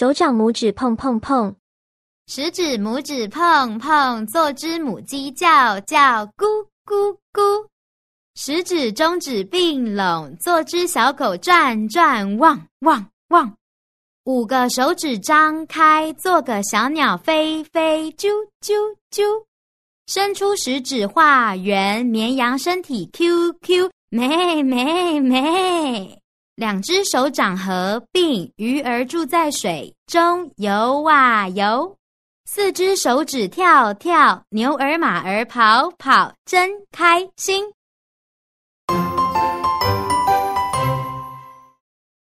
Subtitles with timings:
[0.00, 1.54] 手掌拇指碰碰碰，
[2.26, 6.46] 食指拇指碰碰，做只母鸡叫叫咕
[6.86, 7.66] 咕咕。
[8.34, 13.54] 食指中指并拢，做只小狗转转汪汪汪。
[14.24, 18.30] 五个手指张开，做个小鸟飞飞啾
[18.62, 18.72] 啾
[19.10, 19.22] 啾。
[20.06, 26.18] 伸出食指画圆，绵羊身体 Q Q 咩咩咩。
[26.56, 31.96] 两只手掌合并，鱼儿住在水中游啊游。
[32.44, 37.64] 四只手指跳跳，牛儿马儿跑跑，真开心。